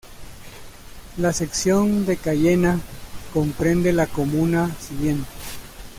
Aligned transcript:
La 1.17 1.31
sección 1.31 2.07
de 2.07 2.17
Cayena 2.17 2.79
comprende 3.35 3.93
la 3.93 4.07
comuna 4.07 4.75
siguiente 4.79 5.27